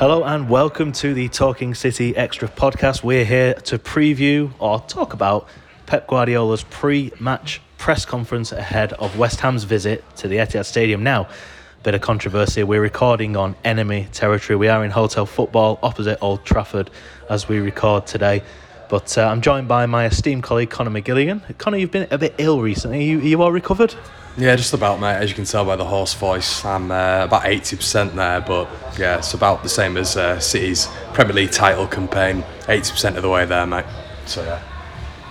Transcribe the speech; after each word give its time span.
Hello 0.00 0.24
and 0.24 0.48
welcome 0.48 0.92
to 0.92 1.12
the 1.12 1.28
Talking 1.28 1.74
City 1.74 2.16
Extra 2.16 2.48
podcast. 2.48 3.02
We're 3.02 3.26
here 3.26 3.52
to 3.52 3.78
preview 3.78 4.50
or 4.58 4.80
talk 4.80 5.12
about 5.12 5.46
Pep 5.84 6.06
Guardiola's 6.06 6.62
pre 6.62 7.12
match 7.20 7.60
press 7.76 8.06
conference 8.06 8.50
ahead 8.50 8.94
of 8.94 9.18
West 9.18 9.40
Ham's 9.40 9.64
visit 9.64 10.02
to 10.16 10.26
the 10.26 10.38
Etihad 10.38 10.64
Stadium. 10.64 11.02
Now, 11.02 11.24
a 11.24 11.82
bit 11.82 11.94
of 11.94 12.00
controversy. 12.00 12.62
We're 12.62 12.80
recording 12.80 13.36
on 13.36 13.54
enemy 13.62 14.08
territory. 14.10 14.56
We 14.56 14.68
are 14.68 14.82
in 14.86 14.90
Hotel 14.90 15.26
Football 15.26 15.78
opposite 15.82 16.16
Old 16.22 16.46
Trafford 16.46 16.88
as 17.28 17.46
we 17.46 17.58
record 17.58 18.06
today. 18.06 18.42
But 18.90 19.16
uh, 19.16 19.28
I'm 19.28 19.40
joined 19.40 19.68
by 19.68 19.86
my 19.86 20.06
esteemed 20.06 20.42
colleague 20.42 20.68
Conor 20.68 20.90
McGilligan. 20.90 21.56
Conor, 21.58 21.76
you've 21.76 21.92
been 21.92 22.08
a 22.10 22.18
bit 22.18 22.34
ill 22.38 22.60
recently. 22.60 22.98
Are 22.98 23.02
you, 23.02 23.18
are 23.20 23.22
you 23.22 23.42
all 23.42 23.52
recovered? 23.52 23.94
Yeah, 24.36 24.56
just 24.56 24.74
about, 24.74 25.00
mate. 25.00 25.14
As 25.14 25.30
you 25.30 25.36
can 25.36 25.44
tell 25.44 25.64
by 25.64 25.76
the 25.76 25.84
hoarse 25.84 26.12
voice, 26.14 26.64
I'm 26.64 26.90
uh, 26.90 27.24
about 27.24 27.42
80% 27.42 28.14
there, 28.14 28.40
but 28.40 28.68
yeah, 28.98 29.18
it's 29.18 29.32
about 29.32 29.62
the 29.62 29.68
same 29.68 29.96
as 29.96 30.16
uh, 30.16 30.40
City's 30.40 30.88
Premier 31.12 31.34
League 31.34 31.52
title 31.52 31.86
campaign. 31.86 32.42
80% 32.62 33.14
of 33.14 33.22
the 33.22 33.28
way 33.28 33.44
there, 33.44 33.64
mate. 33.64 33.84
So 34.26 34.42
yeah. 34.42 34.60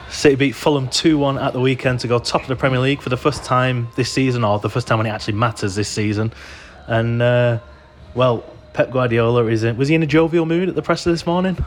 City 0.09 0.35
beat 0.35 0.55
Fulham 0.55 0.87
2 0.87 1.17
1 1.17 1.37
at 1.37 1.51
the 1.51 1.59
weekend 1.59 1.99
to 1.99 2.07
go 2.07 2.17
top 2.17 2.43
of 2.43 2.47
the 2.47 2.55
Premier 2.55 2.79
League 2.79 3.01
for 3.01 3.09
the 3.09 3.17
first 3.17 3.43
time 3.43 3.89
this 3.97 4.09
season, 4.09 4.45
or 4.45 4.57
the 4.59 4.69
first 4.69 4.87
time 4.87 4.99
when 4.99 5.07
it 5.07 5.11
actually 5.11 5.35
matters 5.35 5.75
this 5.75 5.89
season. 5.89 6.31
And, 6.87 7.21
uh, 7.21 7.59
well, 8.15 8.45
Pep 8.71 8.89
Guardiola 8.91 9.45
is 9.47 9.63
in. 9.65 9.75
Was 9.75 9.89
he 9.89 9.95
in 9.95 10.03
a 10.03 10.07
jovial 10.07 10.45
mood 10.45 10.69
at 10.69 10.75
the 10.75 10.81
presser 10.81 11.11
this 11.11 11.25
morning? 11.25 11.57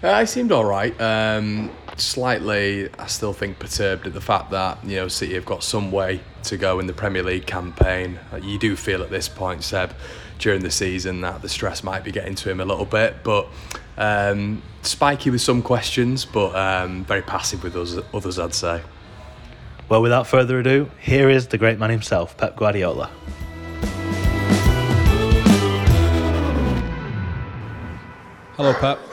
Uh, 0.00 0.12
I 0.12 0.24
seemed 0.24 0.52
all 0.52 0.64
right. 0.64 0.98
Um, 1.00 1.70
slightly, 1.96 2.88
I 3.00 3.06
still 3.06 3.32
think 3.32 3.58
perturbed 3.58 4.06
at 4.06 4.12
the 4.12 4.20
fact 4.20 4.52
that 4.52 4.84
you 4.84 4.94
know 4.96 5.08
City 5.08 5.34
have 5.34 5.44
got 5.44 5.64
some 5.64 5.90
way 5.90 6.20
to 6.44 6.56
go 6.56 6.78
in 6.78 6.86
the 6.86 6.92
Premier 6.92 7.24
League 7.24 7.46
campaign. 7.46 8.18
Uh, 8.32 8.36
you 8.36 8.60
do 8.60 8.76
feel 8.76 9.02
at 9.02 9.10
this 9.10 9.28
point, 9.28 9.64
Seb, 9.64 9.92
during 10.38 10.62
the 10.62 10.70
season 10.70 11.20
that 11.22 11.42
the 11.42 11.48
stress 11.48 11.82
might 11.82 12.04
be 12.04 12.12
getting 12.12 12.36
to 12.36 12.48
him 12.48 12.60
a 12.60 12.64
little 12.64 12.84
bit, 12.84 13.24
but 13.24 13.48
um, 13.96 14.62
spiky 14.82 15.30
with 15.30 15.40
some 15.40 15.62
questions, 15.62 16.24
but 16.24 16.54
um, 16.54 17.04
very 17.04 17.22
passive 17.22 17.64
with 17.64 17.74
others, 17.74 17.98
others, 18.14 18.38
I'd 18.38 18.54
say. 18.54 18.80
Well, 19.88 20.00
without 20.00 20.28
further 20.28 20.60
ado, 20.60 20.88
here 21.00 21.28
is 21.28 21.48
the 21.48 21.58
great 21.58 21.80
man 21.80 21.90
himself, 21.90 22.36
Pep 22.36 22.54
Guardiola. 22.54 23.10
Hello, 28.56 28.74
Pep. 28.74 29.07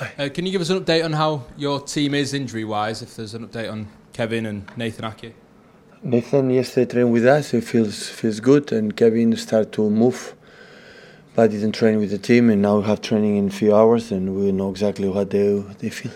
Uh, 0.00 0.28
can 0.32 0.46
you 0.46 0.52
give 0.52 0.60
us 0.60 0.70
an 0.70 0.80
update 0.80 1.04
on 1.04 1.12
how 1.12 1.44
your 1.56 1.80
team 1.80 2.14
is 2.14 2.32
injury 2.32 2.64
wise? 2.64 3.02
If 3.02 3.16
there's 3.16 3.34
an 3.34 3.46
update 3.48 3.70
on 3.70 3.88
Kevin 4.12 4.46
and 4.46 4.70
Nathan 4.76 5.04
Ake. 5.04 5.34
Nathan 6.02 6.50
yesterday 6.50 6.92
trained 6.92 7.12
with 7.12 7.26
us. 7.26 7.52
It 7.52 7.64
feels 7.64 8.08
feels 8.08 8.38
good, 8.38 8.70
and 8.70 8.96
Kevin 8.96 9.36
started 9.36 9.72
to 9.72 9.90
move, 9.90 10.34
but 11.34 11.50
didn't 11.50 11.72
train 11.72 11.98
with 11.98 12.10
the 12.10 12.18
team. 12.18 12.48
And 12.50 12.62
now 12.62 12.78
we 12.78 12.84
have 12.84 13.00
training 13.00 13.36
in 13.36 13.48
a 13.48 13.50
few 13.50 13.74
hours, 13.74 14.12
and 14.12 14.36
we 14.36 14.52
know 14.52 14.70
exactly 14.70 15.08
what 15.08 15.30
they 15.30 15.64
they 15.78 15.90
feel. 15.90 16.12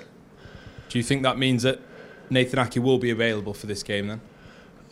Do 0.89 0.99
you 0.99 1.05
think 1.05 1.23
that 1.23 1.39
means 1.39 1.65
that 1.65 1.81
Nathan 2.31 2.61
Ake 2.61 2.77
will 2.77 2.99
be 2.99 3.11
available 3.11 3.55
for 3.55 3.67
this 3.67 3.83
game 3.83 4.07
then? 4.07 4.21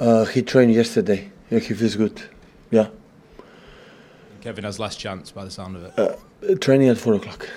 Uh, 0.01 0.25
he 0.25 0.43
trained 0.43 0.73
yesterday. 0.73 1.31
Yeah, 1.51 1.61
he 1.61 1.75
feels 1.75 1.95
good. 1.95 2.23
Yeah. 2.71 2.89
Kevin 4.41 4.65
has 4.65 4.79
less 4.79 4.97
chance 4.97 5.31
by 5.31 5.45
the 5.45 5.51
sound 5.51 5.77
of 5.77 5.85
it. 5.85 5.99
Uh, 5.99 6.55
training 6.57 6.89
at 6.89 6.99
four 6.99 7.15
o'clock. 7.15 7.49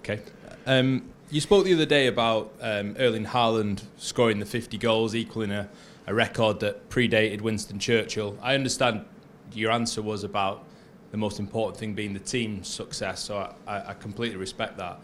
Okay. 0.00 0.20
Um, 0.66 1.10
you 1.30 1.40
spoke 1.40 1.64
the 1.64 1.74
other 1.74 1.86
day 1.86 2.06
about 2.06 2.52
um, 2.60 2.96
Erling 2.98 3.26
Haaland 3.26 3.84
scoring 3.96 4.40
the 4.40 4.46
50 4.46 4.78
goals, 4.78 5.14
equaling 5.14 5.52
a, 5.52 5.68
a 6.06 6.14
record 6.14 6.60
that 6.60 6.88
predated 6.88 7.40
Winston 7.40 7.78
Churchill. 7.78 8.36
I 8.42 8.54
understand 8.54 9.04
your 9.52 9.70
answer 9.70 10.02
was 10.02 10.24
about 10.24 10.64
the 11.10 11.16
most 11.16 11.38
important 11.38 11.78
thing 11.78 11.94
being 11.94 12.14
the 12.14 12.20
team's 12.20 12.68
success, 12.68 13.20
so 13.20 13.54
I, 13.66 13.90
I 13.90 13.94
completely 13.94 14.36
respect 14.36 14.78
that. 14.78 15.00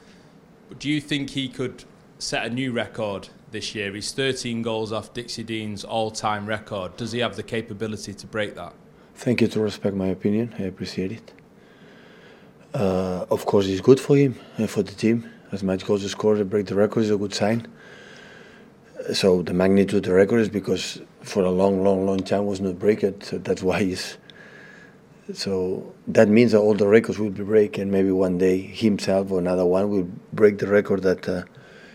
But 0.68 0.78
do 0.78 0.88
you 0.88 1.00
think 1.00 1.30
he 1.30 1.48
could 1.48 1.84
set 2.18 2.46
a 2.46 2.50
new 2.50 2.72
record 2.72 3.28
this 3.50 3.74
year? 3.74 3.92
He's 3.92 4.12
13 4.12 4.62
goals 4.62 4.92
off 4.92 5.12
Dixie 5.12 5.44
Dean's 5.44 5.84
all-time 5.84 6.46
record. 6.46 6.96
Does 6.96 7.12
he 7.12 7.20
have 7.20 7.36
the 7.36 7.42
capability 7.42 8.14
to 8.14 8.26
break 8.26 8.54
that? 8.54 8.72
Thank 9.14 9.40
you 9.40 9.48
to 9.48 9.60
respect 9.60 9.96
my 9.96 10.08
opinion. 10.08 10.54
I 10.58 10.62
appreciate 10.62 11.12
it. 11.12 11.32
Uh, 12.76 13.24
of 13.30 13.46
course, 13.46 13.66
it's 13.68 13.80
good 13.80 13.98
for 13.98 14.18
him 14.18 14.38
and 14.58 14.68
for 14.68 14.82
the 14.82 14.92
team. 14.92 15.26
As 15.50 15.62
much 15.62 15.86
goals 15.86 16.02
he 16.02 16.08
scored 16.08 16.36
to 16.38 16.44
break 16.44 16.66
the 16.66 16.74
record 16.74 17.04
is 17.04 17.10
a 17.10 17.16
good 17.16 17.32
sign. 17.32 17.66
So 19.14 19.40
the 19.40 19.54
magnitude 19.54 20.00
of 20.00 20.02
the 20.02 20.12
record 20.12 20.40
is 20.40 20.50
because 20.50 21.00
for 21.22 21.42
a 21.42 21.50
long, 21.50 21.82
long, 21.82 22.04
long 22.04 22.18
time 22.18 22.44
was 22.44 22.60
not 22.60 22.78
break 22.78 23.00
So 23.00 23.38
that's 23.38 23.62
why 23.62 23.82
he's. 23.82 24.18
So 25.32 25.94
that 26.08 26.28
means 26.28 26.52
that 26.52 26.58
all 26.58 26.74
the 26.74 26.86
records 26.86 27.18
will 27.18 27.30
be 27.30 27.42
break, 27.42 27.78
and 27.78 27.90
maybe 27.90 28.10
one 28.10 28.36
day 28.36 28.58
himself 28.58 29.30
or 29.30 29.38
another 29.38 29.64
one 29.64 29.88
will 29.88 30.10
break 30.34 30.58
the 30.58 30.66
record 30.66 31.02
that 31.02 31.26
uh, 31.26 31.44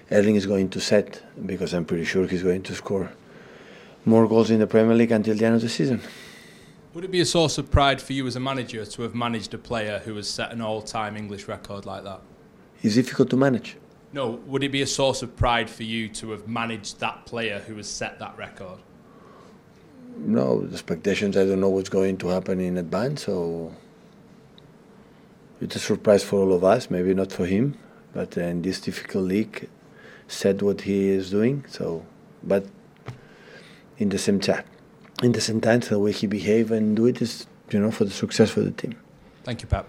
Erling 0.10 0.36
is 0.36 0.48
going 0.48 0.70
to 0.70 0.82
set. 0.82 1.22
Because 1.46 1.76
I'm 1.76 1.86
pretty 1.86 2.06
sure 2.06 2.26
he's 2.26 2.42
going 2.42 2.64
to 2.64 2.74
score 2.74 3.12
more 4.04 4.28
goals 4.28 4.50
in 4.50 4.58
the 4.58 4.66
Premier 4.66 4.96
League 4.96 5.12
until 5.12 5.36
the 5.36 5.46
end 5.46 5.56
of 5.58 5.62
the 5.62 5.70
season. 5.70 6.02
Would 6.94 7.06
it 7.06 7.12
be 7.12 7.22
a 7.22 7.26
source 7.26 7.58
of 7.58 7.72
pride 7.72 8.02
for 8.02 8.12
you 8.12 8.28
as 8.28 8.36
a 8.36 8.40
manager 8.42 8.86
to 8.86 9.02
have 9.04 9.16
managed 9.16 9.54
a 9.54 9.58
player 9.58 10.00
who 10.00 10.14
has 10.18 10.30
set 10.30 10.52
an 10.52 10.60
all-time 10.60 11.16
English 11.16 11.48
record 11.48 11.86
like 11.86 12.04
that? 12.04 12.20
It's 12.84 12.96
difficult 12.96 13.30
to 13.30 13.38
manage. 13.38 13.78
No, 14.12 14.42
would 14.46 14.62
it 14.62 14.74
be 14.74 14.82
a 14.82 14.88
source 14.88 15.22
of 15.22 15.34
pride 15.38 15.70
for 15.70 15.84
you 15.84 16.10
to 16.10 16.32
have 16.32 16.50
managed 16.50 17.00
that 17.00 17.26
player 17.26 17.60
who 17.60 17.78
has 17.78 17.88
set 17.88 18.20
that 18.20 18.38
record? 18.38 18.80
No, 20.18 20.64
the 20.66 20.74
expectations, 20.74 21.38
I 21.38 21.46
don't 21.46 21.62
know 21.62 21.70
what's 21.70 21.88
going 21.88 22.18
to 22.18 22.28
happen 22.28 22.60
in 22.60 22.78
advance, 22.78 23.24
so 23.24 23.74
it's 25.62 25.78
a 25.78 25.80
surprise 25.80 26.26
for 26.26 26.42
all 26.42 26.52
of 26.52 26.66
us, 26.66 26.90
maybe 26.90 27.14
not 27.14 27.32
for 27.32 27.46
him, 27.46 27.78
but 28.12 28.36
in 28.36 28.64
this 28.64 28.82
difficult 28.82 29.24
league, 29.26 29.70
said 30.28 30.62
what 30.62 30.82
he 30.82 31.08
is 31.08 31.30
doing, 31.30 31.64
so, 31.70 32.06
but 32.44 32.66
in 33.98 34.10
the 34.10 34.18
same 34.18 34.42
time, 34.42 34.66
in 35.22 35.32
the 35.34 35.42
same 35.42 35.62
time, 35.62 35.80
the 35.82 36.00
way 36.00 36.12
he 36.12 36.28
behave 36.28 36.72
and 36.72 36.96
do 36.96 37.06
it 37.06 37.22
is, 37.22 37.46
you 37.70 37.80
know, 37.80 37.92
for 37.92 38.06
the 38.06 38.12
success 38.12 38.50
for 38.50 38.62
the 38.62 38.72
team. 38.72 38.96
Thank 39.44 39.62
you, 39.62 39.68
Pep. 39.68 39.88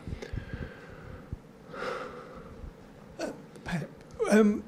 Uh, 3.19 3.31
Pep, 3.65 3.89
um, 4.31 4.63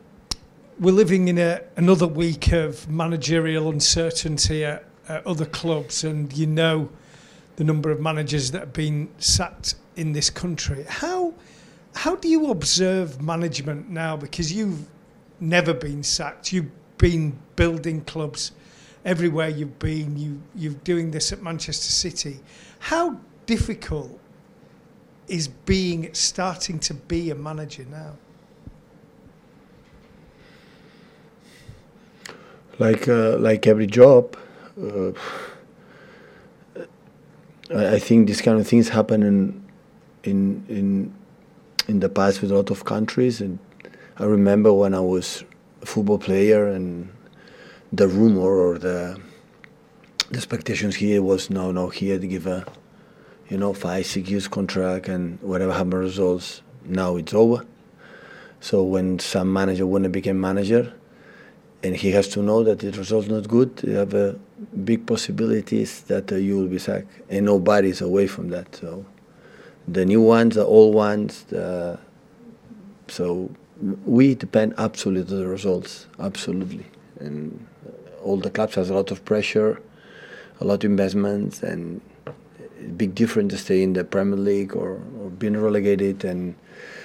we're 0.78 0.92
living 0.92 1.28
in 1.28 1.38
a, 1.38 1.60
another 1.76 2.06
week 2.06 2.52
of 2.52 2.88
managerial 2.88 3.68
uncertainty 3.68 4.64
at, 4.64 4.84
at 5.08 5.26
other 5.26 5.46
clubs, 5.46 6.04
and 6.04 6.32
you 6.36 6.46
know 6.46 6.88
the 7.56 7.64
number 7.64 7.90
of 7.90 8.00
managers 8.00 8.50
that 8.50 8.60
have 8.60 8.72
been 8.72 9.08
sacked 9.18 9.76
in 9.96 10.12
this 10.12 10.30
country. 10.30 10.84
How 10.88 11.34
how 11.94 12.16
do 12.16 12.28
you 12.28 12.50
observe 12.50 13.22
management 13.22 13.88
now? 13.88 14.16
Because 14.16 14.52
you've 14.52 14.88
never 15.38 15.72
been 15.72 16.02
sacked. 16.02 16.52
You've 16.52 16.70
been 16.98 17.38
building 17.54 18.02
clubs 18.04 18.52
everywhere 19.04 19.48
you've 19.48 19.78
been, 19.78 20.16
you, 20.16 20.40
you're 20.54 20.80
doing 20.84 21.10
this 21.10 21.32
at 21.32 21.42
Manchester 21.42 21.92
City. 21.92 22.40
How 22.78 23.18
difficult 23.46 24.18
is 25.28 25.48
being 25.48 26.12
starting 26.14 26.78
to 26.80 26.94
be 26.94 27.30
a 27.30 27.34
manager 27.34 27.84
now? 27.90 28.16
Like 32.78 33.06
uh, 33.06 33.38
like 33.38 33.68
every 33.68 33.86
job, 33.86 34.36
uh, 34.82 35.12
I 37.72 38.00
think 38.00 38.26
these 38.26 38.42
kind 38.42 38.58
of 38.58 38.66
things 38.66 38.88
happen 38.88 39.22
in 39.22 39.64
in 40.24 40.66
in 40.68 41.14
in 41.86 42.00
the 42.00 42.08
past 42.08 42.42
with 42.42 42.50
a 42.50 42.54
lot 42.56 42.70
of 42.70 42.84
countries, 42.84 43.40
and 43.40 43.60
I 44.16 44.24
remember 44.24 44.72
when 44.72 44.92
I 44.92 44.98
was 44.98 45.44
a 45.82 45.86
football 45.86 46.18
player 46.18 46.66
and 46.66 47.08
the 47.96 48.08
rumor 48.08 48.40
or 48.40 48.78
the 48.78 49.20
the 50.30 50.36
expectations 50.36 50.96
here 50.96 51.22
was 51.22 51.50
no, 51.50 51.70
no, 51.70 51.90
here 51.90 52.18
to 52.18 52.26
give 52.26 52.46
a 52.46 52.66
you 53.48 53.56
know 53.56 53.72
five, 53.72 54.06
six 54.06 54.28
years 54.28 54.48
contract 54.48 55.08
and 55.08 55.40
whatever 55.42 55.72
happens 55.72 55.94
results. 55.94 56.62
Now 56.84 57.16
it's 57.16 57.32
over. 57.34 57.64
So 58.60 58.82
when 58.82 59.18
some 59.18 59.52
manager 59.52 59.86
want 59.86 60.04
to 60.04 60.10
become 60.10 60.40
manager, 60.40 60.92
and 61.82 61.94
he 61.94 62.10
has 62.12 62.28
to 62.28 62.42
know 62.42 62.64
that 62.64 62.80
the 62.80 62.90
result's 62.92 63.28
not 63.28 63.46
good, 63.46 63.80
you 63.84 63.92
have 63.92 64.14
a 64.14 64.38
big 64.84 65.06
possibilities 65.06 66.00
that 66.02 66.32
uh, 66.32 66.36
you 66.36 66.56
will 66.56 66.68
be 66.68 66.78
sacked, 66.78 67.06
and 67.28 67.46
nobody 67.46 67.90
is 67.90 68.00
away 68.00 68.26
from 68.26 68.48
that. 68.48 68.74
So 68.74 69.04
the 69.86 70.04
new 70.04 70.22
ones, 70.22 70.54
the 70.56 70.64
old 70.64 70.94
ones, 70.94 71.44
the, 71.44 71.98
so 73.08 73.54
we 74.06 74.34
depend 74.34 74.74
absolutely 74.78 75.36
on 75.36 75.42
the 75.42 75.48
results, 75.48 76.06
absolutely, 76.18 76.86
and 77.20 77.66
all 78.24 78.38
the 78.38 78.50
clubs 78.50 78.74
has 78.74 78.90
a 78.90 78.94
lot 78.94 79.10
of 79.10 79.24
pressure, 79.24 79.80
a 80.60 80.64
lot 80.64 80.82
of 80.82 80.90
investments, 80.90 81.62
and 81.62 82.00
big 82.96 83.14
difference 83.14 83.52
to 83.52 83.58
stay 83.58 83.82
in 83.82 83.92
the 83.92 84.04
Premier 84.04 84.36
League 84.36 84.74
or, 84.74 85.00
or 85.20 85.30
being 85.30 85.56
relegated 85.56 86.24
and 86.24 86.54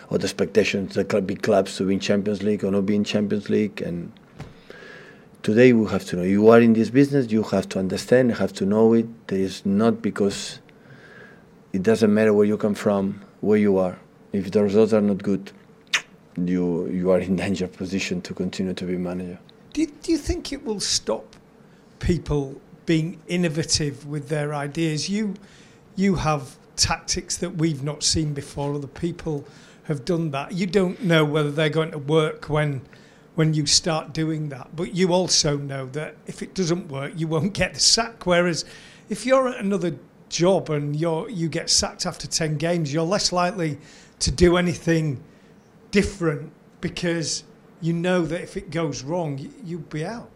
or 0.10 0.18
the 0.18 0.26
expectations 0.26 0.96
the 0.96 1.04
big 1.22 1.42
clubs 1.42 1.78
to 1.78 1.86
win 1.86 2.00
Champions 2.00 2.42
League 2.42 2.64
or 2.64 2.72
not 2.72 2.86
be 2.86 2.96
in 2.96 3.04
Champions 3.04 3.50
League. 3.50 3.82
And 3.82 4.12
today 5.44 5.74
we 5.74 5.88
have 5.90 6.06
to 6.06 6.16
know 6.18 6.24
you 6.24 6.50
are 6.50 6.60
in 6.60 6.74
this 6.74 6.90
business 6.90 7.32
you 7.32 7.44
have 7.44 7.70
to 7.70 7.80
understand 7.80 8.30
you 8.30 8.36
have 8.36 8.54
to 8.54 8.66
know 8.66 8.94
it. 8.94 9.28
There 9.28 9.40
is 9.40 9.66
not 9.66 10.02
because 10.02 10.60
it 11.74 11.84
doesn't 11.84 12.14
matter 12.14 12.34
where 12.34 12.46
you 12.46 12.58
come 12.58 12.76
from 12.76 13.22
where 13.42 13.58
you 13.58 13.78
are. 13.78 14.00
If 14.34 14.52
the 14.52 14.64
results 14.64 14.94
are 14.94 15.02
not 15.02 15.22
good 15.22 15.52
you 16.38 16.88
you 16.88 17.12
are 17.12 17.20
in 17.20 17.36
danger 17.36 17.68
position 17.68 18.22
to 18.22 18.34
continue 18.34 18.74
to 18.74 18.86
be 18.86 18.98
manager 18.98 19.40
do 19.80 19.86
you, 19.86 19.92
do 20.04 20.12
you 20.12 20.18
think 20.18 20.52
it 20.52 20.66
will 20.66 20.82
stop 20.82 21.38
people 22.00 22.60
being 22.86 23.22
innovative 23.30 24.06
with 24.06 24.28
their 24.28 24.54
ideas 24.54 25.10
you 25.10 25.36
you 25.96 26.16
have 26.16 26.58
tactics 26.76 27.38
that 27.38 27.52
we've 27.56 27.82
not 27.82 28.04
seen 28.04 28.34
before 28.34 28.74
other 28.74 28.88
people 28.88 29.46
have 29.84 30.04
done 30.04 30.32
that 30.32 30.52
you 30.52 30.66
don't 30.66 31.02
know 31.02 31.24
whether 31.24 31.50
they're 31.50 31.70
going 31.70 31.92
to 31.92 31.98
work 31.98 32.50
when 32.50 32.82
when 33.36 33.54
you 33.54 33.66
start 33.66 34.12
doing 34.12 34.50
that. 34.50 34.68
But 34.76 34.94
you 34.96 35.14
also 35.14 35.56
know 35.56 35.86
that 35.94 36.18
if 36.28 36.42
it 36.42 36.54
doesn't 36.54 36.90
work, 36.90 37.14
you 37.16 37.26
won't 37.26 37.54
get 37.54 37.74
the 37.74 37.80
sack. 37.80 38.26
Whereas 38.26 38.66
if 39.08 39.26
you're 39.26 39.48
at 39.48 39.64
another 39.64 39.96
job 40.28 40.70
and 40.70 40.94
you're 40.94 41.30
you 41.30 41.48
get 41.48 41.70
sacked 41.70 42.06
after 42.06 42.28
ten 42.28 42.58
games, 42.58 42.94
you're 42.94 43.04
less 43.04 43.32
likely 43.32 43.78
to 44.20 44.30
do 44.30 44.58
anything 44.58 45.24
different 45.92 46.52
because 46.82 47.46
you 47.82 47.94
know 47.94 48.26
that 48.26 48.42
if 48.42 48.58
it 48.58 48.72
goes 48.72 49.04
wrong, 49.04 49.40
you'll 49.64 49.82
be 49.82 50.06
out. 50.06 50.30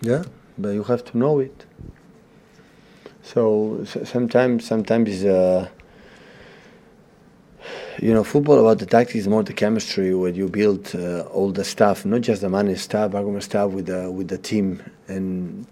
Yeah, 0.00 0.24
but 0.58 0.70
you 0.70 0.84
have 0.84 1.04
to 1.06 1.18
know 1.18 1.38
it. 1.40 1.64
So, 3.22 3.84
so 3.84 4.04
sometimes, 4.04 4.66
sometimes 4.66 5.24
uh, 5.24 5.68
you 8.00 8.12
know, 8.12 8.24
football 8.24 8.60
about 8.60 8.78
the 8.78 8.86
tactics 8.86 9.26
more 9.26 9.42
the 9.42 9.52
chemistry 9.52 10.14
where 10.14 10.30
you 10.30 10.48
build 10.48 10.94
uh, 10.94 11.20
all 11.32 11.50
the 11.50 11.64
stuff, 11.64 12.04
not 12.04 12.20
just 12.20 12.42
the 12.42 12.48
money 12.48 12.74
staff, 12.74 13.14
argument 13.14 13.44
staff 13.44 13.70
with 13.70 13.86
the 13.86 14.10
with 14.10 14.28
the 14.28 14.38
team, 14.38 14.82
and, 15.08 15.66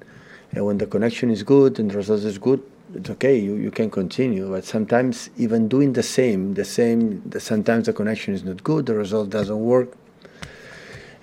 and 0.52 0.64
when 0.64 0.78
the 0.78 0.86
connection 0.86 1.30
is 1.30 1.42
good 1.42 1.78
and 1.78 1.90
the 1.90 1.96
results 1.96 2.24
is 2.24 2.38
good, 2.38 2.62
it's 2.94 3.10
okay. 3.10 3.38
You, 3.38 3.56
you 3.56 3.70
can 3.70 3.90
continue, 3.90 4.48
but 4.48 4.64
sometimes 4.64 5.30
even 5.36 5.68
doing 5.68 5.92
the 5.92 6.02
same, 6.02 6.54
the 6.54 6.64
same, 6.64 7.22
the, 7.28 7.40
sometimes 7.40 7.86
the 7.86 7.92
connection 7.92 8.34
is 8.34 8.44
not 8.44 8.62
good, 8.64 8.86
the 8.86 8.94
result 8.94 9.30
doesn't 9.30 9.60
work, 9.60 9.94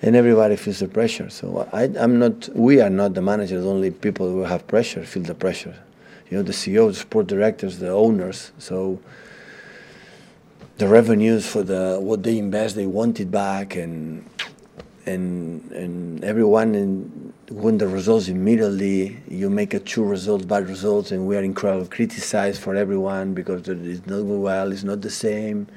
and 0.01 0.15
everybody 0.15 0.55
feels 0.55 0.79
the 0.79 0.87
pressure. 0.87 1.29
So 1.29 1.67
I, 1.73 1.83
I'm 1.83 2.19
not. 2.19 2.49
We 2.55 2.81
are 2.81 2.89
not 2.89 3.13
the 3.13 3.21
managers. 3.21 3.65
Only 3.65 3.91
people 3.91 4.29
who 4.29 4.43
have 4.43 4.67
pressure 4.67 5.03
feel 5.03 5.23
the 5.23 5.35
pressure. 5.35 5.75
You 6.29 6.37
know, 6.37 6.43
the 6.43 6.53
CEOs, 6.53 6.95
the 6.95 7.01
sport 7.01 7.27
directors, 7.27 7.79
the 7.79 7.89
owners. 7.89 8.51
So 8.59 8.99
the 10.77 10.87
revenues 10.87 11.45
for 11.45 11.63
the 11.63 11.97
what 11.99 12.23
they 12.23 12.37
invest, 12.37 12.75
they 12.75 12.87
want 12.87 13.19
it 13.19 13.29
back, 13.29 13.75
and 13.75 14.25
and 15.05 15.69
and 15.71 16.23
everyone 16.23 16.75
in, 16.75 17.33
want 17.51 17.79
the 17.79 17.87
results 17.87 18.29
immediately. 18.29 19.17
You 19.27 19.49
make 19.49 19.73
a 19.73 19.79
two 19.79 20.05
results, 20.05 20.45
bad 20.45 20.69
results, 20.69 21.11
and 21.11 21.27
we 21.27 21.35
are 21.35 21.43
incredibly 21.43 21.89
criticized 21.89 22.61
for 22.61 22.75
everyone 22.75 23.33
because 23.33 23.67
it's 23.67 24.05
not 24.07 24.23
well, 24.23 24.71
it's 24.71 24.83
not 24.83 25.01
the 25.01 25.09
same, 25.09 25.67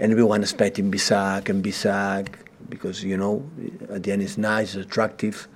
and 0.00 0.10
everyone 0.10 0.42
expecting 0.42 0.90
Bisak 0.90 1.48
and 1.48 1.62
Bisak 1.62 2.26
because 2.68 3.02
you 3.02 3.16
know 3.16 3.48
at 3.90 4.02
the 4.02 4.12
end 4.12 4.22
it's 4.22 4.38
nice, 4.38 4.74
it's 4.74 4.86
attractive, 4.86 5.48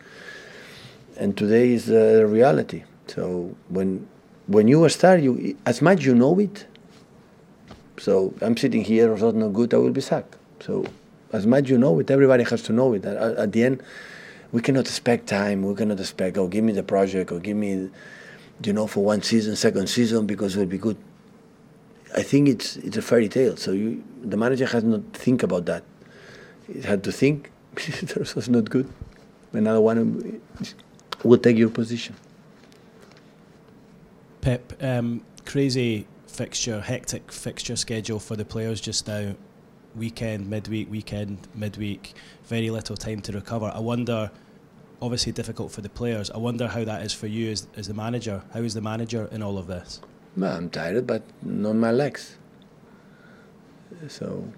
and 1.16 1.36
today 1.36 1.72
is 1.72 1.86
the 1.86 2.26
reality. 2.26 2.84
So 3.06 3.54
when 3.68 4.08
when 4.46 4.68
you 4.68 4.88
start, 4.88 5.20
you 5.20 5.56
as 5.66 5.82
much 5.82 6.04
you 6.04 6.14
know 6.14 6.38
it 6.38 6.66
so 8.02 8.34
I'm 8.40 8.56
sitting 8.56 8.82
here, 8.82 9.12
results 9.12 9.36
not 9.36 9.52
good, 9.52 9.72
I 9.72 9.76
will 9.76 9.92
be 9.92 10.00
sacked. 10.00 10.34
So 10.58 10.84
as 11.32 11.46
much 11.46 11.68
you 11.68 11.78
know 11.78 12.00
it, 12.00 12.10
everybody 12.10 12.42
has 12.44 12.62
to 12.64 12.72
know 12.72 12.94
it. 12.94 13.04
At, 13.04 13.16
at, 13.16 13.52
the 13.52 13.62
end, 13.62 13.80
we 14.50 14.60
cannot 14.60 14.86
expect 14.86 15.28
time. 15.28 15.62
We 15.62 15.74
cannot 15.76 16.00
expect, 16.00 16.36
oh, 16.36 16.48
give 16.48 16.64
me 16.64 16.72
the 16.72 16.82
project 16.82 17.30
or 17.30 17.38
give 17.38 17.56
me, 17.56 17.90
you 18.64 18.72
know, 18.72 18.88
for 18.88 19.04
one 19.04 19.22
season, 19.22 19.54
second 19.54 19.88
season, 19.88 20.26
because 20.26 20.56
it 20.56 20.58
will 20.58 20.66
be 20.66 20.78
good. 20.78 20.96
I 22.16 22.22
think 22.22 22.48
it's 22.48 22.76
it's 22.78 22.96
a 22.96 23.02
fairy 23.02 23.28
tale. 23.28 23.56
So 23.56 23.70
you, 23.70 24.02
the 24.22 24.36
manager 24.36 24.66
has 24.66 24.82
not 24.82 25.02
think 25.12 25.44
about 25.44 25.66
that. 25.66 25.84
He 26.66 26.82
had 26.82 27.02
to 27.04 27.12
think 27.12 27.50
the 27.74 28.14
results 28.20 28.48
not 28.48 28.68
good. 28.70 28.88
Another 29.52 29.80
one 29.80 30.40
will 31.22 31.38
take 31.38 31.56
your 31.56 31.68
position. 31.68 32.14
Pep, 34.40 34.72
um, 34.82 35.22
crazy 35.44 36.06
fixture, 36.26 36.80
hectic 36.80 37.30
fixture 37.30 37.76
schedule 37.76 38.18
for 38.18 38.36
the 38.36 38.44
players 38.44 38.80
just 38.80 39.06
now. 39.06 39.34
Weekend, 39.94 40.48
midweek, 40.48 40.90
weekend, 40.90 41.48
midweek, 41.54 42.14
very 42.44 42.70
little 42.70 42.96
time 42.96 43.20
to 43.20 43.32
recover. 43.32 43.70
I 43.74 43.80
wonder, 43.80 44.30
obviously 45.02 45.32
difficult 45.32 45.70
for 45.70 45.82
the 45.82 45.90
players. 45.90 46.30
I 46.30 46.38
wonder 46.38 46.66
how 46.66 46.82
that 46.84 47.02
is 47.02 47.12
for 47.12 47.26
you 47.26 47.50
as, 47.50 47.66
as 47.76 47.88
the 47.88 47.94
manager. 47.94 48.42
How 48.54 48.60
is 48.60 48.72
the 48.72 48.80
manager 48.80 49.28
in 49.30 49.42
all 49.42 49.58
of 49.58 49.66
this? 49.66 50.00
Well, 50.34 50.56
I'm 50.56 50.70
tired, 50.70 51.06
but 51.06 51.22
not 51.42 51.74
my 51.76 51.92
legs. 51.92 52.38
So 54.08 54.50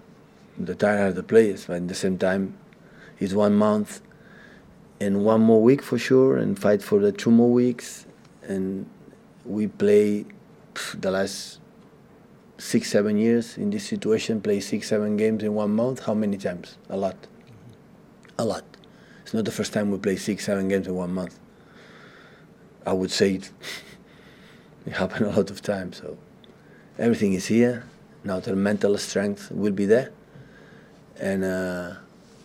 the 0.57 0.87
are 0.87 1.11
the 1.11 1.23
players, 1.23 1.65
but 1.65 1.77
at 1.77 1.87
the 1.87 1.95
same 1.95 2.17
time, 2.17 2.57
it's 3.19 3.33
one 3.33 3.55
month 3.55 4.01
and 4.99 5.23
one 5.25 5.41
more 5.41 5.61
week 5.61 5.81
for 5.81 5.97
sure, 5.97 6.37
and 6.37 6.57
fight 6.57 6.81
for 6.81 6.99
the 6.99 7.11
two 7.11 7.31
more 7.31 7.51
weeks. 7.51 8.05
And 8.43 8.87
we 9.43 9.67
play 9.67 10.25
the 10.97 11.11
last 11.11 11.59
six, 12.57 12.89
seven 12.89 13.17
years 13.17 13.57
in 13.57 13.69
this 13.69 13.85
situation, 13.85 14.41
play 14.41 14.59
six, 14.59 14.87
seven 14.87 15.17
games 15.17 15.43
in 15.43 15.53
one 15.53 15.71
month. 15.71 16.05
How 16.05 16.13
many 16.13 16.37
times? 16.37 16.77
A 16.89 16.97
lot. 16.97 17.15
A 18.37 18.45
lot. 18.45 18.63
It's 19.23 19.33
not 19.33 19.45
the 19.45 19.51
first 19.51 19.73
time 19.73 19.91
we 19.91 19.97
play 19.97 20.15
six, 20.15 20.45
seven 20.45 20.67
games 20.67 20.87
in 20.87 20.95
one 20.95 21.13
month. 21.13 21.39
I 22.85 22.93
would 22.93 23.11
say 23.11 23.35
it, 23.35 23.51
it 24.85 24.93
happened 24.93 25.25
a 25.25 25.35
lot 25.35 25.49
of 25.49 25.61
times. 25.61 25.97
So 25.97 26.17
everything 26.97 27.33
is 27.33 27.47
here. 27.47 27.85
Now 28.23 28.39
the 28.39 28.55
mental 28.55 28.97
strength 28.97 29.51
will 29.51 29.73
be 29.73 29.85
there. 29.85 30.11
And 31.19 31.43
uh, 31.43 31.95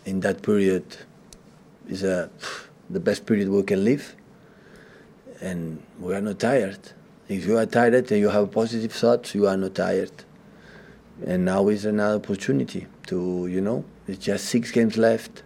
in 0.05 0.19
that 0.21 0.41
period 0.41 0.85
is 1.87 2.03
uh, 2.03 2.29
the 2.89 2.99
best 2.99 3.25
period 3.25 3.49
we 3.49 3.63
can 3.63 3.83
live. 3.83 4.15
And 5.41 5.81
we 5.99 6.13
are 6.13 6.21
not 6.21 6.39
tired 6.39 6.79
if 7.31 7.45
you 7.45 7.57
are 7.57 7.65
tired 7.65 8.11
and 8.11 8.19
you 8.19 8.27
have 8.27 8.51
positive 8.51 8.91
thoughts, 8.91 9.33
you 9.33 9.47
are 9.47 9.55
not 9.55 9.75
tired. 9.75 10.11
And 11.25 11.45
now 11.45 11.69
is 11.69 11.85
another 11.85 12.15
opportunity 12.15 12.87
to, 13.07 13.47
you 13.47 13.61
know, 13.61 13.85
it's 14.07 14.23
just 14.23 14.45
six 14.45 14.69
games 14.71 14.97
left. 14.97 15.43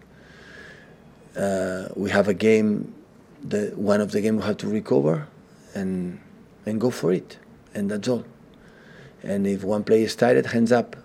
Uh, 1.37 1.89
we 1.95 2.09
have 2.09 2.27
a 2.27 2.33
game, 2.33 2.93
the, 3.43 3.71
one 3.75 4.01
of 4.01 4.11
the 4.11 4.21
games 4.21 4.41
we 4.41 4.47
have 4.47 4.57
to 4.57 4.67
recover 4.67 5.27
and, 5.75 6.19
and 6.65 6.81
go 6.81 6.89
for 6.89 7.13
it. 7.13 7.37
And 7.75 7.91
that's 7.91 8.07
all. 8.07 8.25
And 9.21 9.45
if 9.45 9.63
one 9.63 9.83
player 9.83 10.05
is 10.05 10.15
tired, 10.15 10.45
hands 10.47 10.71
up. 10.71 10.95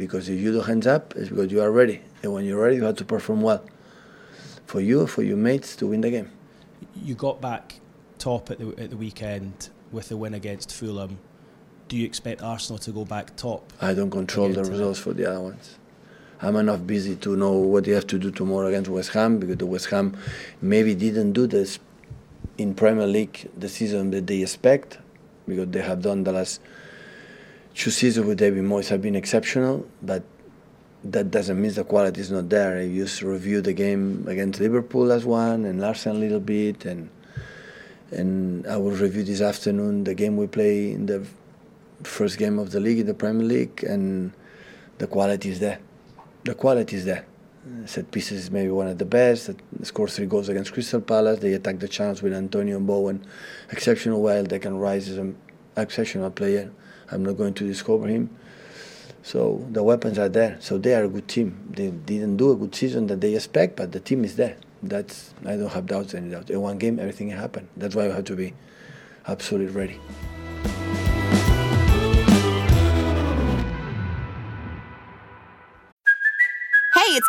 Because 0.00 0.30
if 0.30 0.40
you 0.40 0.50
do 0.50 0.62
hands 0.62 0.86
up, 0.86 1.14
it's 1.14 1.28
because 1.28 1.52
you 1.52 1.60
are 1.60 1.70
ready. 1.70 2.00
And 2.22 2.32
when 2.32 2.46
you're 2.46 2.58
ready, 2.58 2.76
you 2.76 2.84
have 2.84 2.96
to 2.96 3.04
perform 3.04 3.42
well 3.42 3.62
for 4.64 4.80
you, 4.80 5.06
for 5.06 5.22
your 5.22 5.36
mates 5.36 5.76
to 5.76 5.86
win 5.88 6.00
the 6.00 6.10
game. 6.10 6.30
You 6.96 7.14
got 7.14 7.42
back 7.42 7.80
top 8.18 8.50
at 8.50 8.58
the, 8.58 8.68
at 8.82 8.88
the 8.88 8.96
weekend 8.96 9.68
with 9.92 10.08
the 10.08 10.16
win 10.16 10.32
against 10.32 10.72
Fulham, 10.72 11.18
do 11.88 11.98
you 11.98 12.06
expect 12.06 12.40
Arsenal 12.40 12.78
to 12.78 12.92
go 12.92 13.04
back 13.04 13.36
top? 13.36 13.74
I 13.78 13.92
don't 13.92 14.10
control 14.10 14.48
the 14.48 14.64
results 14.64 14.98
for 14.98 15.12
the 15.12 15.26
other 15.30 15.40
ones. 15.40 15.76
I'm 16.40 16.56
enough 16.56 16.86
busy 16.86 17.16
to 17.16 17.36
know 17.36 17.52
what 17.52 17.84
they 17.84 17.92
have 17.92 18.06
to 18.06 18.18
do 18.18 18.30
tomorrow 18.30 18.68
against 18.68 18.88
West 18.88 19.10
Ham 19.10 19.38
because 19.38 19.58
the 19.58 19.66
West 19.66 19.90
Ham 19.90 20.16
maybe 20.62 20.94
didn't 20.94 21.32
do 21.32 21.46
this 21.46 21.78
in 22.56 22.74
Premier 22.74 23.06
League 23.06 23.50
the 23.54 23.68
season 23.68 24.12
that 24.12 24.26
they 24.26 24.40
expect 24.40 24.96
because 25.46 25.68
they 25.68 25.82
have 25.82 26.00
done 26.00 26.24
the 26.24 26.32
last 26.32 26.62
two 27.74 27.90
seasons 27.90 28.26
with 28.26 28.38
David 28.38 28.64
Moyes 28.64 28.88
have 28.88 29.02
been 29.02 29.14
exceptional, 29.14 29.86
but 30.02 30.22
that 31.04 31.30
doesn't 31.30 31.60
mean 31.60 31.72
the 31.72 31.84
quality 31.84 32.20
is 32.20 32.30
not 32.30 32.48
there. 32.48 32.78
I 32.78 32.88
just 32.88 33.22
reviewed 33.22 33.64
the 33.64 33.72
game 33.72 34.26
against 34.28 34.60
Liverpool 34.60 35.12
as 35.12 35.24
one 35.24 35.64
and 35.64 35.80
Larsen 35.80 36.16
a 36.16 36.18
little 36.18 36.40
bit, 36.40 36.84
and 36.84 37.10
and 38.10 38.66
I 38.66 38.76
will 38.76 38.90
review 38.90 39.22
this 39.22 39.40
afternoon 39.40 40.04
the 40.04 40.14
game 40.14 40.36
we 40.36 40.46
play 40.46 40.90
in 40.90 41.06
the 41.06 41.24
first 42.02 42.38
game 42.38 42.58
of 42.58 42.72
the 42.72 42.80
league 42.80 42.98
in 42.98 43.06
the 43.06 43.14
Premier 43.14 43.46
League, 43.46 43.84
and 43.84 44.32
the 44.98 45.06
quality 45.06 45.50
is 45.50 45.60
there. 45.60 45.78
The 46.44 46.54
quality 46.54 46.96
is 46.96 47.04
there. 47.04 47.26
Set 47.84 48.10
pieces 48.10 48.44
is 48.44 48.50
maybe 48.50 48.70
one 48.70 48.88
of 48.88 48.98
the 48.98 49.04
best. 49.04 49.46
They 49.46 49.84
scored 49.84 50.10
three 50.10 50.26
goals 50.26 50.48
against 50.48 50.72
Crystal 50.72 51.00
Palace. 51.00 51.40
They 51.40 51.52
attack 51.52 51.78
the 51.78 51.88
chance 51.88 52.22
with 52.22 52.32
Antonio 52.32 52.80
Bowen, 52.80 53.24
exceptional 53.70 54.22
well. 54.22 54.44
Declan 54.44 54.80
Rice 54.80 55.08
as 55.08 55.18
an 55.18 55.36
exceptional 55.76 56.30
player. 56.30 56.72
I'm 57.10 57.24
not 57.24 57.36
going 57.36 57.54
to 57.54 57.66
discover 57.66 58.06
him. 58.06 58.30
So 59.22 59.66
the 59.70 59.82
weapons 59.82 60.18
are 60.18 60.28
there. 60.28 60.56
So 60.60 60.78
they 60.78 60.94
are 60.94 61.04
a 61.04 61.08
good 61.08 61.28
team. 61.28 61.68
They 61.70 61.90
didn't 61.90 62.36
do 62.36 62.52
a 62.52 62.56
good 62.56 62.74
season 62.74 63.06
that 63.08 63.20
they 63.20 63.34
expect, 63.34 63.76
but 63.76 63.92
the 63.92 64.00
team 64.00 64.24
is 64.24 64.36
there. 64.36 64.56
That's 64.82 65.34
I 65.44 65.56
don't 65.56 65.70
have 65.70 65.86
doubts 65.86 66.14
any 66.14 66.30
doubt. 66.30 66.48
In 66.48 66.60
one 66.60 66.78
game, 66.78 66.98
everything 66.98 67.28
can 67.28 67.38
happen. 67.38 67.68
That's 67.76 67.94
why 67.94 68.06
you 68.06 68.12
have 68.12 68.24
to 68.24 68.36
be 68.36 68.54
absolutely 69.26 69.74
ready. 69.74 70.00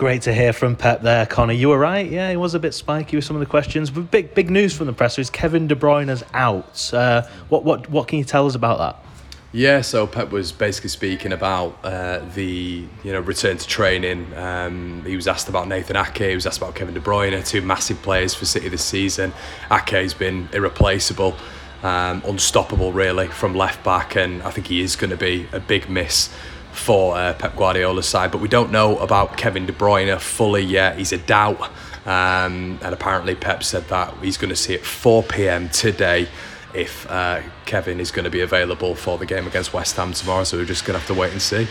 Great 0.00 0.22
to 0.22 0.32
hear 0.32 0.54
from 0.54 0.76
Pep 0.76 1.02
there, 1.02 1.26
Conor. 1.26 1.52
You 1.52 1.68
were 1.68 1.78
right. 1.78 2.10
Yeah, 2.10 2.30
he 2.30 2.36
was 2.38 2.54
a 2.54 2.58
bit 2.58 2.72
spiky 2.72 3.18
with 3.18 3.24
some 3.26 3.36
of 3.36 3.40
the 3.40 3.44
questions. 3.44 3.90
But 3.90 4.10
big, 4.10 4.34
big 4.34 4.48
news 4.48 4.74
from 4.74 4.86
the 4.86 4.94
presser 4.94 5.20
is 5.20 5.28
Kevin 5.28 5.66
De 5.66 5.74
Bruyne's 5.74 6.24
out. 6.32 6.90
Uh, 6.94 7.28
what, 7.50 7.64
what, 7.64 7.90
what 7.90 8.08
can 8.08 8.18
you 8.18 8.24
tell 8.24 8.46
us 8.46 8.54
about 8.54 8.78
that? 8.78 9.04
Yeah, 9.52 9.82
so 9.82 10.06
Pep 10.06 10.30
was 10.30 10.52
basically 10.52 10.88
speaking 10.88 11.34
about 11.34 11.78
uh, 11.84 12.20
the 12.34 12.86
you 13.04 13.12
know 13.12 13.20
return 13.20 13.58
to 13.58 13.68
training. 13.68 14.32
Um, 14.38 15.04
he 15.04 15.16
was 15.16 15.28
asked 15.28 15.50
about 15.50 15.68
Nathan 15.68 15.96
Ake, 15.96 16.16
he 16.16 16.34
was 16.34 16.46
asked 16.46 16.56
about 16.56 16.74
Kevin 16.74 16.94
De 16.94 17.00
Bruyne, 17.00 17.46
two 17.46 17.60
massive 17.60 18.00
players 18.00 18.32
for 18.32 18.46
City 18.46 18.70
this 18.70 18.82
season. 18.82 19.34
Ake's 19.70 20.14
been 20.14 20.48
irreplaceable, 20.54 21.36
um, 21.82 22.22
unstoppable 22.24 22.90
really 22.92 23.28
from 23.28 23.54
left 23.54 23.84
back, 23.84 24.16
and 24.16 24.42
I 24.44 24.50
think 24.50 24.68
he 24.68 24.80
is 24.80 24.96
going 24.96 25.10
to 25.10 25.18
be 25.18 25.46
a 25.52 25.60
big 25.60 25.90
miss 25.90 26.30
for 26.72 27.16
uh, 27.16 27.34
Pep 27.34 27.56
Guardiola's 27.56 28.08
side. 28.08 28.30
But 28.30 28.40
we 28.40 28.48
don't 28.48 28.70
know 28.70 28.98
about 28.98 29.36
Kevin 29.36 29.66
De 29.66 29.72
Bruyne 29.72 30.18
fully 30.20 30.62
yet. 30.62 30.98
He's 30.98 31.12
a 31.12 31.18
doubt, 31.18 31.60
um, 32.06 32.78
and 32.82 32.94
apparently 32.94 33.34
Pep 33.34 33.62
said 33.62 33.88
that 33.88 34.14
he's 34.22 34.36
going 34.36 34.50
to 34.50 34.56
see 34.56 34.74
at 34.74 34.84
4 34.84 35.22
p.m. 35.24 35.68
today 35.68 36.28
if 36.74 37.10
uh, 37.10 37.42
Kevin 37.66 38.00
is 38.00 38.10
going 38.10 38.24
to 38.24 38.30
be 38.30 38.40
available 38.40 38.94
for 38.94 39.18
the 39.18 39.26
game 39.26 39.46
against 39.46 39.72
West 39.72 39.96
Ham 39.96 40.12
tomorrow. 40.12 40.44
So 40.44 40.56
we're 40.56 40.64
just 40.64 40.84
going 40.84 40.94
to 40.94 41.00
have 41.00 41.08
to 41.08 41.20
wait 41.20 41.32
and 41.32 41.42
see. 41.42 41.66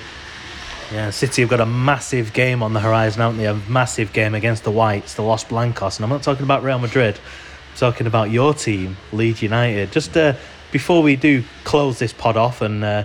Yeah, 0.91 1.11
City 1.11 1.43
have 1.43 1.51
got 1.51 1.61
a 1.61 1.67
massive 1.67 2.33
game 2.33 2.63
on 2.63 2.73
the 2.73 2.79
horizon, 2.79 3.21
haven't 3.21 3.37
they? 3.37 3.45
A 3.45 3.53
massive 3.69 4.11
game 4.11 4.33
against 4.33 4.63
the 4.63 4.71
Whites, 4.71 5.13
the 5.13 5.21
Los 5.21 5.43
Blancos. 5.43 5.97
And 5.97 6.03
I'm 6.03 6.09
not 6.09 6.23
talking 6.23 6.43
about 6.43 6.63
Real 6.63 6.79
Madrid, 6.79 7.15
I'm 7.15 7.77
talking 7.77 8.07
about 8.07 8.31
your 8.31 8.55
team, 8.55 8.97
Leeds 9.11 9.43
United. 9.43 9.91
Just 9.91 10.17
uh, 10.17 10.33
before 10.71 11.03
we 11.03 11.15
do 11.15 11.43
close 11.63 11.99
this 11.99 12.11
pod 12.11 12.37
off 12.37 12.61
and 12.61 12.83
uh, 12.83 13.03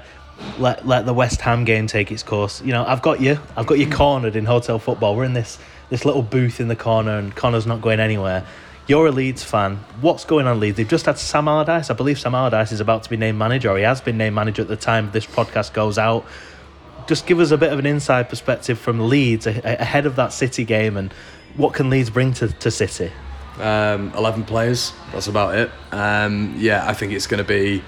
let 0.59 0.87
let 0.87 1.07
the 1.07 1.15
West 1.15 1.41
Ham 1.43 1.65
game 1.65 1.87
take 1.87 2.13
its 2.13 2.23
course, 2.23 2.63
you 2.63 2.73
know, 2.73 2.85
I've 2.85 3.03
got 3.03 3.21
you. 3.21 3.39
I've 3.57 3.67
got 3.67 3.79
you 3.79 3.91
cornered 3.91 4.37
in 4.37 4.45
hotel 4.45 4.79
football. 4.79 5.17
We're 5.17 5.25
in 5.25 5.35
this 5.35 5.59
this 5.91 6.05
little 6.05 6.23
booth 6.23 6.61
in 6.61 6.69
the 6.69 6.77
corner, 6.77 7.19
and 7.19 7.35
Conor's 7.35 7.67
not 7.67 7.81
going 7.81 8.01
anywhere. 8.01 8.47
You're 8.87 9.07
a 9.07 9.13
Leeds 9.13 9.43
fan. 9.43 9.77
What's 10.01 10.25
going 10.25 10.47
on, 10.47 10.61
Leeds? 10.61 10.77
They've 10.77 10.89
just 10.89 11.07
had 11.07 11.19
Sam 11.19 11.49
Allardyce. 11.49 11.89
I 11.91 11.95
believe 11.95 12.19
Sam 12.19 12.35
Allardyce 12.35 12.73
is 12.73 12.81
about 12.81 13.03
to 13.05 13.11
be 13.11 13.17
named 13.17 13.39
manager, 13.39 13.71
or 13.71 13.79
he 13.79 13.85
has 13.85 14.01
been 14.01 14.19
named 14.19 14.35
manager 14.35 14.63
at 14.63 14.69
the 14.69 14.77
time 14.77 15.11
this 15.13 15.27
podcast 15.27 15.73
goes 15.73 15.97
out. 15.99 16.27
Just 17.07 17.27
give 17.27 17.41
us 17.41 17.51
a 17.51 17.59
bit 17.59 17.73
of 17.73 17.79
an 17.79 17.87
inside 17.87 18.29
perspective 18.29 18.79
from 18.79 19.09
Leeds 19.09 19.47
ahead 19.47 20.07
of 20.07 20.17
that 20.17 20.33
City 20.33 20.65
game, 20.65 20.97
and 20.97 21.13
what 21.57 21.75
can 21.75 21.91
Leeds 21.91 22.11
bring 22.11 22.33
to, 22.35 22.49
to 22.49 22.71
City? 22.71 23.11
Um, 23.59 24.13
11 24.17 24.45
players, 24.45 24.93
that's 25.13 25.29
about 25.29 25.55
it. 25.55 25.71
Um, 25.93 26.55
yeah, 26.59 26.89
I 26.89 26.93
think 26.93 27.13
it's 27.13 27.27
going 27.27 27.39
to 27.39 27.49
be 27.49 27.83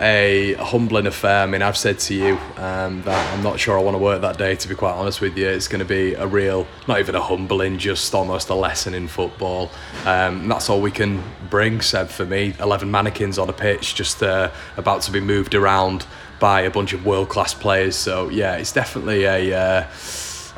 a 0.00 0.54
humbling 0.54 1.06
affair. 1.06 1.42
I 1.42 1.46
mean, 1.46 1.62
I've 1.62 1.76
said 1.76 1.98
to 2.00 2.14
you 2.14 2.38
um, 2.56 3.02
that 3.02 3.34
I'm 3.34 3.42
not 3.42 3.60
sure 3.60 3.78
I 3.78 3.82
want 3.82 3.94
to 3.94 4.02
work 4.02 4.20
that 4.22 4.38
day, 4.38 4.56
to 4.56 4.68
be 4.68 4.74
quite 4.74 4.92
honest 4.92 5.20
with 5.20 5.36
you. 5.36 5.48
It's 5.48 5.68
going 5.68 5.80
to 5.80 5.84
be 5.84 6.14
a 6.14 6.26
real, 6.26 6.66
not 6.88 7.00
even 7.00 7.14
a 7.14 7.20
humbling, 7.20 7.78
just 7.78 8.14
almost 8.14 8.48
a 8.50 8.54
lesson 8.54 8.94
in 8.94 9.08
football. 9.08 9.70
Um, 10.04 10.48
that's 10.48 10.68
all 10.68 10.80
we 10.80 10.90
can 10.90 11.22
bring, 11.50 11.80
Seb, 11.80 12.08
for 12.08 12.26
me. 12.26 12.54
11 12.60 12.90
mannequins 12.90 13.38
on 13.38 13.48
a 13.48 13.52
pitch, 13.52 13.94
just 13.94 14.22
uh, 14.22 14.50
about 14.76 15.02
to 15.02 15.12
be 15.12 15.20
moved 15.20 15.54
around 15.54 16.06
by 16.40 16.62
a 16.62 16.70
bunch 16.70 16.92
of 16.92 17.06
world 17.06 17.28
class 17.28 17.54
players. 17.54 17.96
So, 17.96 18.28
yeah, 18.28 18.56
it's 18.56 18.72
definitely 18.72 19.24
a. 19.24 19.58
Uh, 19.58 19.86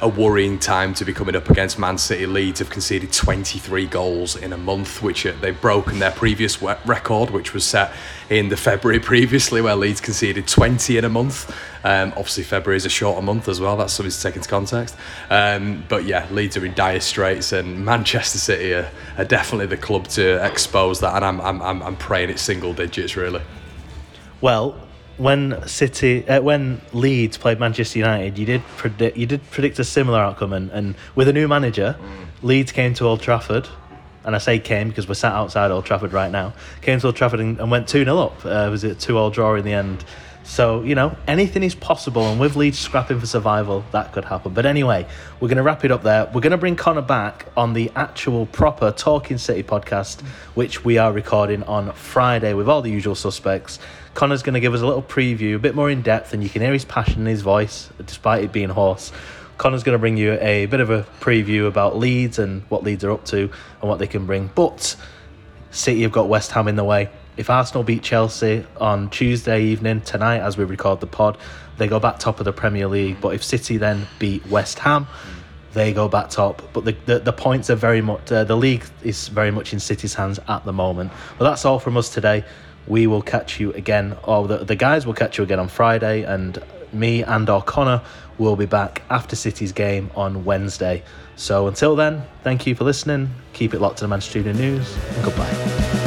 a 0.01 0.09
worrying 0.09 0.59
time 0.59 0.93
to 0.93 1.05
be 1.05 1.13
coming 1.13 1.35
up 1.35 1.49
against 1.49 1.79
Man 1.79 1.97
City. 1.97 2.27
Leeds 2.27 2.59
have 2.59 2.69
conceded 2.69 3.13
23 3.13 3.87
goals 3.87 4.37
in 4.37 4.53
a 4.53 4.59
month, 4.59 5.03
which 5.03 5.25
uh, 5.25 5.33
they've 5.41 5.59
broken 5.61 5.99
their 5.99 6.11
previous 6.11 6.61
record, 6.61 7.31
which 7.31 7.55
was 7.55 7.65
set 7.65 7.93
in 8.29 8.51
the 8.51 8.57
February 8.57 9.01
previously, 9.13 9.63
where 9.63 9.75
Leeds 9.75 10.01
conceded 10.01 10.47
20 10.47 10.99
in 10.99 11.05
a 11.05 11.09
month. 11.09 11.51
Um, 11.83 12.11
obviously, 12.11 12.45
February 12.45 12.77
is 12.77 12.85
a 12.85 12.91
shorter 12.91 13.23
month 13.23 13.49
as 13.49 13.59
well. 13.59 13.77
That's 13.77 13.93
something 13.93 14.11
to 14.11 14.21
take 14.21 14.37
into 14.37 14.49
context. 14.49 14.97
Um, 15.31 15.85
but 15.89 16.05
yeah, 16.05 16.27
Leeds 16.31 16.59
are 16.59 16.67
in 16.67 16.75
dire 16.75 17.01
straits, 17.01 17.53
and 17.53 17.85
Manchester 17.85 18.39
City 18.39 18.75
are, 18.75 18.91
are 19.17 19.25
definitely 19.25 19.67
the 19.67 19.79
club 19.79 20.09
to 20.09 20.45
expose 20.45 21.01
that. 21.01 21.17
And 21.17 21.25
I'm, 21.25 21.41
I'm, 21.41 21.83
I'm 21.83 21.97
praying 21.97 22.29
it's 22.29 22.43
single 22.43 22.75
digits, 22.75 23.17
really. 23.17 23.41
Well, 24.43 24.86
when 25.19 25.67
City, 25.67 26.27
uh, 26.29 26.43
when 26.43 26.81
Leeds 26.93 27.39
played 27.39 27.59
Manchester 27.59 27.99
United, 27.99 28.39
you 28.39 28.47
did 28.47 28.63
predict 28.77 29.17
you 29.17 29.27
did 29.27 29.49
predict 29.51 29.79
a 29.79 29.85
similar 29.85 30.19
outcome, 30.19 30.53
and, 30.53 30.71
and 30.71 30.95
with 31.15 31.29
a 31.29 31.33
new 31.33 31.49
manager, 31.49 31.97
mm. 31.99 32.27
Leeds 32.43 32.73
came 32.73 32.95
to 32.95 33.05
Old 33.05 33.21
Trafford, 33.21 33.69
and 34.25 34.35
I 34.35 34.39
say 34.39 34.59
came 34.59 34.89
because 34.89 35.09
we're 35.09 35.15
sat 35.15 35.33
outside 35.33 35.71
Old 35.71 35.87
Trafford 35.87 36.13
right 36.13 36.31
now. 36.31 36.53
Came 36.83 37.01
to 37.01 37.07
Old 37.07 37.17
Trafford 37.17 37.41
and, 37.41 37.59
and 37.59 37.71
went 37.71 37.89
two 37.89 38.05
0 38.05 38.19
up. 38.19 38.45
Uh, 38.45 38.69
was 38.71 38.85
it 38.85 39.01
two 39.01 39.17
all 39.17 39.31
draw 39.31 39.55
in 39.55 39.65
the 39.65 39.73
end? 39.73 40.05
So 40.47 40.85
you 40.85 40.95
know 40.95 41.17
anything 41.27 41.65
is 41.65 41.75
possible, 41.75 42.31
and 42.31 42.39
with 42.39 42.55
Leeds 42.55 42.79
scrapping 42.79 43.19
for 43.19 43.27
survival, 43.27 43.85
that 43.91 44.13
could 44.13 44.25
happen. 44.25 44.55
But 44.55 44.65
anyway, 44.65 45.07
we're 45.41 45.49
going 45.49 45.57
to 45.57 45.63
wrap 45.65 45.85
it 45.85 45.91
up 45.91 46.05
there. 46.05 46.31
We're 46.33 46.41
going 46.41 46.53
to 46.53 46.57
bring 46.57 46.77
Conor 46.77 47.03
back 47.03 47.47
on 47.57 47.73
the 47.73 47.91
actual 47.97 48.47
proper 48.47 48.93
Talking 48.93 49.39
City 49.39 49.65
podcast, 49.65 50.21
which 50.55 50.85
we 50.85 50.99
are 50.99 51.13
recording 51.13 51.65
on 51.65 51.93
Friday 51.93 52.55
with 52.55 52.69
all 52.69 52.81
the 52.81 52.91
usual 52.91 53.17
suspects. 53.17 53.81
Conor's 54.15 54.45
going 54.45 54.55
to 54.55 54.61
give 54.61 54.73
us 54.73 54.83
a 54.83 54.87
little 54.87 55.03
preview, 55.03 55.57
a 55.57 55.59
bit 55.59 55.75
more 55.75 55.91
in 55.91 56.01
depth, 56.01 56.33
and 56.33 56.45
you 56.45 56.49
can 56.49 56.63
hear 56.63 56.73
his 56.73 56.85
passion 56.85 57.23
in 57.23 57.27
his 57.27 57.43
voice, 57.43 57.91
despite 58.07 58.45
it 58.45 58.53
being 58.53 58.69
hoarse. 58.69 59.11
Conor's 59.59 59.83
going 59.83 59.95
to 59.95 59.99
bring 59.99 60.17
you 60.17 60.35
a 60.35 60.67
bit 60.67 60.79
of 60.79 60.91
a 60.91 61.05
preview 61.21 61.67
about 61.67 61.99
Leeds 61.99 62.39
and 62.39 62.63
what 62.69 62.85
Leeds 62.85 63.03
are 63.03 63.11
up 63.11 63.25
to 63.27 63.51
and 63.81 63.91
what 63.91 63.99
they 63.99 64.07
can 64.07 64.27
bring. 64.27 64.49
But 64.55 64.95
City 65.73 66.03
have 66.03 66.13
got 66.13 66.29
West 66.29 66.53
Ham 66.53 66.69
in 66.69 66.77
the 66.77 66.85
way. 66.85 67.11
If 67.37 67.51
Arsenal 67.51 67.83
beat 67.83 68.03
Chelsea 68.03 68.65
on 68.79 69.11
Tuesday 69.11 69.63
evening, 69.65 70.01
tonight, 70.01 70.39
as 70.39 70.57
we 70.57 70.65
record 70.65 71.01
the 71.01 71.07
pod, 71.07 71.37
they 71.77 71.87
go 71.87 72.01
back 72.01 72.19
top 72.19 72.41
of 72.41 72.45
the 72.45 72.53
Premier 72.53 72.87
League. 72.87 73.21
But 73.21 73.35
if 73.35 73.45
City 73.45 73.77
then 73.77 74.07
beat 74.19 74.47
West 74.47 74.79
Ham, 74.79 75.07
they 75.75 75.93
go 75.93 76.09
back 76.09 76.31
top. 76.31 76.63
But 76.73 76.87
the, 76.87 76.97
the, 77.05 77.19
the 77.19 77.33
points 77.33 77.69
are 77.69 77.75
very 77.75 78.01
much, 78.01 78.33
uh, 78.33 78.45
the 78.45 78.57
league 78.57 78.85
is 79.03 79.29
very 79.29 79.51
much 79.51 79.75
in 79.75 79.81
City's 79.81 80.15
hands 80.15 80.41
at 80.49 80.65
the 80.65 80.73
moment. 80.73 81.13
But 81.39 81.45
that's 81.45 81.65
all 81.65 81.79
from 81.79 81.97
us 81.97 82.09
today 82.09 82.45
we 82.87 83.07
will 83.07 83.23
catch 83.23 83.59
you 83.59 83.73
again, 83.73 84.17
or 84.25 84.47
the, 84.47 84.59
the 84.59 84.77
guys 84.77 85.07
will 85.07 85.15
catch 85.15 85.39
you 85.39 85.45
again 85.45 85.59
on 85.59 85.69
Friday, 85.69 86.23
and 86.23 86.63
me 86.93 87.23
and 87.23 87.51
our 87.51 87.63
Conor 87.63 88.03
will 88.39 88.57
be 88.57 88.67
back 88.67 89.03
after 89.11 89.35
City's 89.35 89.73
game 89.73 90.11
on 90.15 90.45
Wednesday. 90.45 91.03
So 91.37 91.67
until 91.67 91.97
then, 91.97 92.23
thank 92.43 92.67
you 92.67 92.75
for 92.75 92.85
listening. 92.85 93.31
Keep 93.53 93.75
it 93.75 93.81
locked 93.81 93.99
to 93.99 94.05
the 94.05 94.09
Manchester 94.09 94.39
United 94.39 94.61
News, 94.61 94.97
and 95.15 95.25
goodbye. 95.25 96.06